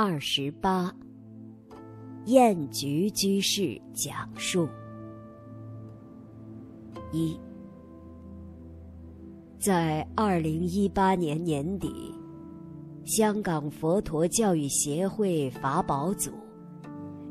[0.00, 0.94] 二十八，
[2.26, 4.68] 燕菊居士讲述。
[7.10, 7.36] 一，
[9.58, 12.14] 在二零一八年年底，
[13.04, 16.30] 香港佛陀教育协会法宝组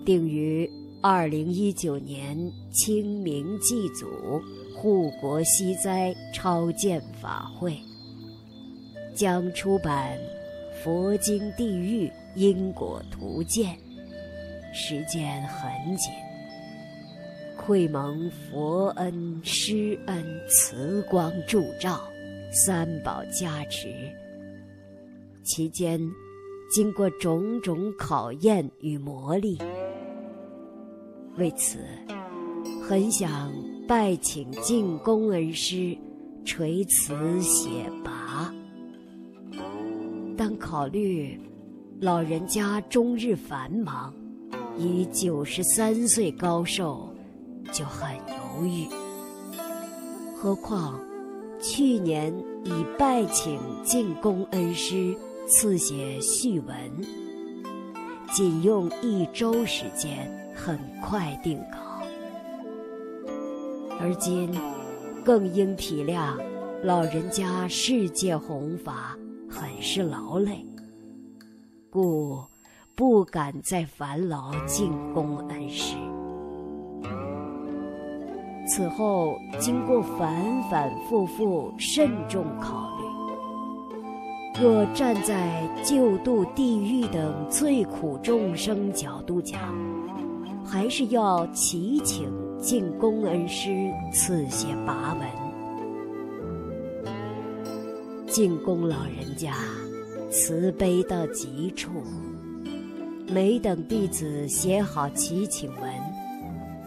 [0.06, 0.70] 定于
[1.02, 2.38] 二零一九年
[2.70, 4.08] 清明祭祖
[4.76, 7.80] 护国息灾超荐法会。
[9.16, 10.18] 将出版
[10.84, 13.76] 《佛经地狱因果图鉴》，
[14.74, 16.14] 时间很紧。
[17.56, 22.00] 会蒙佛恩、师恩、慈光助照，
[22.52, 23.90] 三宝加持。
[25.44, 26.00] 期间，
[26.70, 29.60] 经过种种考验与磨砺，
[31.38, 31.80] 为此，
[32.88, 33.52] 很想
[33.88, 35.98] 拜请净公恩师
[36.46, 37.68] 垂慈写
[38.06, 38.54] 跋。
[40.38, 41.38] 但考虑
[42.00, 44.14] 老人家终日繁忙，
[44.78, 47.10] 已九十三岁高寿，
[47.74, 48.88] 就很犹豫。
[50.36, 51.00] 何况
[51.60, 52.32] 去年
[52.64, 55.16] 已拜请进宫恩师
[55.48, 56.76] 赐写序文，
[58.32, 61.80] 仅用一周时间很快定稿，
[64.00, 64.52] 而今
[65.26, 66.40] 更应体谅
[66.84, 69.18] 老人家世界弘法。
[69.50, 70.64] 很是劳累，
[71.90, 72.44] 故
[72.96, 75.96] 不敢再烦劳进宫恩师。
[78.68, 89.74] 此后经过反反复复慎重考虑，若站在救度地狱等最苦众生角度讲，
[90.66, 93.70] 还是要祈请进宫恩师
[94.12, 95.26] 赐写跋文。
[98.28, 99.54] 进宫老人家
[100.30, 101.90] 慈悲到极处，
[103.30, 105.92] 没等弟子写好祈请文，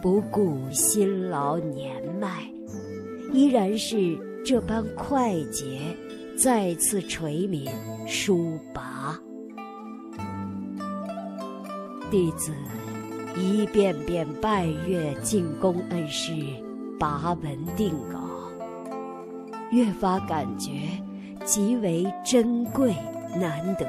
[0.03, 2.43] 不顾辛劳年迈，
[3.33, 5.81] 依然是这般快捷，
[6.37, 7.69] 再次垂悯
[8.06, 9.19] 书跋。
[12.11, 12.53] 弟子
[13.37, 16.33] 一遍遍拜阅进宫恩师
[16.99, 18.19] 拔文定稿，
[19.71, 20.71] 越发感觉。
[21.43, 22.95] 极为珍贵
[23.39, 23.87] 难得，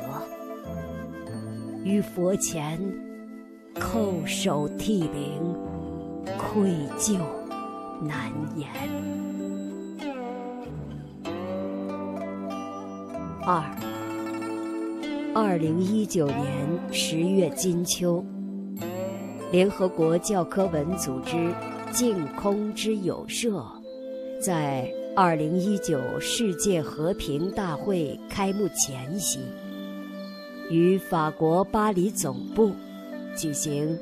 [1.83, 2.79] 于佛前
[3.75, 5.55] 叩首涕零，
[6.37, 7.17] 愧疚
[8.01, 8.69] 难言。
[13.43, 13.63] 二，
[15.33, 16.47] 二零一九年
[16.91, 18.23] 十月金秋，
[19.51, 21.51] 联合国教科文组织
[21.91, 23.65] 净空之友社
[24.39, 24.91] 在。
[25.23, 29.39] 二零一九世界和平大会开幕前夕，
[30.67, 32.71] 于法国巴黎总部
[33.37, 33.95] 举行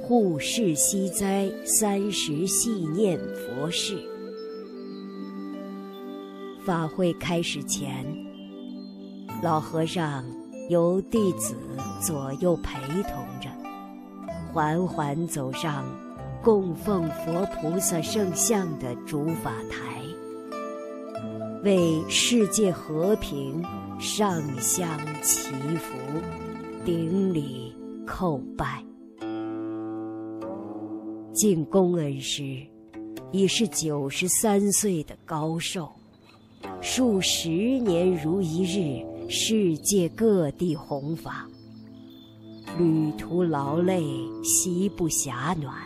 [0.00, 3.98] 护世息灾三十系念佛事。
[6.64, 8.06] 法会开始前，
[9.42, 10.24] 老和尚
[10.70, 11.54] 由弟子
[12.00, 13.12] 左右陪同
[13.42, 13.50] 着，
[14.50, 15.84] 缓缓走上
[16.42, 19.91] 供奉佛菩萨圣像的主法台。
[21.62, 23.62] 为世界和平
[24.00, 25.96] 上香祈福、
[26.84, 27.72] 顶礼
[28.04, 28.84] 叩拜。
[31.32, 32.60] 敬公恩师
[33.30, 35.88] 已是九十三岁的高寿，
[36.80, 41.48] 数十年如一日，世界各地弘法，
[42.76, 44.04] 旅途劳累，
[44.42, 45.76] 席不暇暖，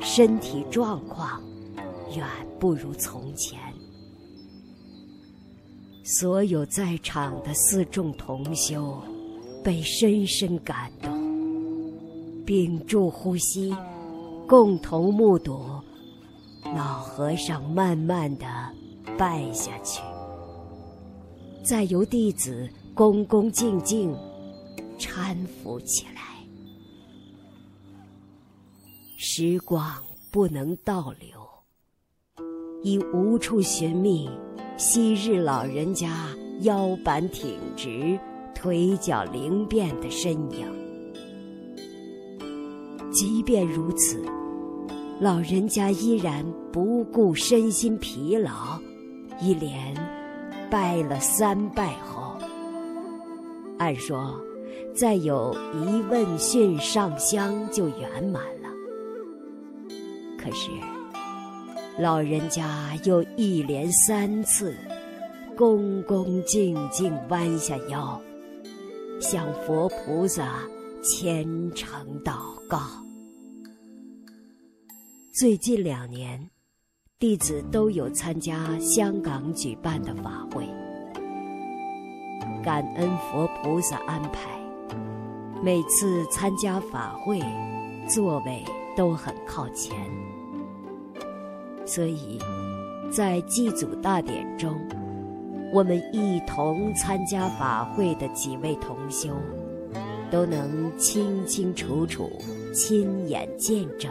[0.00, 1.40] 身体状况
[2.16, 2.26] 远
[2.58, 3.56] 不如从前。
[6.06, 9.02] 所有在场的四众同修，
[9.64, 13.74] 被深深感动，屏住呼吸，
[14.46, 15.64] 共同目睹
[16.62, 18.44] 老和尚慢慢的
[19.16, 20.02] 拜下去，
[21.64, 24.14] 再由弟子恭恭敬敬
[24.98, 26.20] 搀扶起来。
[29.16, 29.90] 时光
[30.30, 31.40] 不能倒流，
[32.82, 34.28] 已无处寻觅。
[34.76, 36.28] 昔日老人家
[36.62, 38.18] 腰板挺直、
[38.54, 40.66] 腿脚灵便的身影，
[43.12, 44.20] 即便如此，
[45.20, 48.76] 老人家依然不顾身心疲劳，
[49.40, 49.94] 一连
[50.68, 52.36] 拜了三拜后，
[53.78, 54.34] 按说
[54.92, 58.68] 再有一问讯上香就圆满了。
[60.36, 60.68] 可是。
[61.96, 64.74] 老人家又一连三次
[65.56, 68.20] 恭恭敬敬弯下腰，
[69.20, 70.58] 向佛菩萨
[71.04, 72.80] 虔诚祷告。
[75.32, 76.50] 最近两年，
[77.20, 80.66] 弟子都有参加香港举办的法会，
[82.64, 84.50] 感恩佛菩萨安排。
[85.62, 87.40] 每次参加法会，
[88.08, 88.64] 座位
[88.96, 89.96] 都很靠前，
[91.94, 92.40] 所以，
[93.08, 94.74] 在祭祖大典中，
[95.72, 99.28] 我们一同参加法会的几位同修，
[100.28, 102.28] 都能清清楚楚、
[102.74, 104.10] 亲眼见证，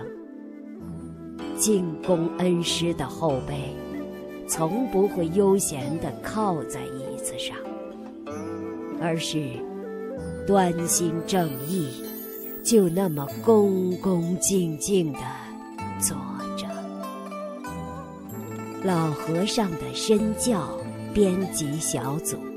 [1.57, 3.75] 敬功恩师的后辈，
[4.47, 7.57] 从不会悠闲地靠在椅子上，
[9.01, 9.43] 而是。
[10.47, 11.89] 端心正义，
[12.63, 15.19] 就那么恭恭敬敬地
[15.99, 16.15] 坐。
[18.83, 20.77] 老和尚的身教
[21.13, 22.52] 编辑小组。